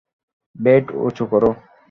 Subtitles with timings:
[0.55, 1.51] Bed উঁচু করো।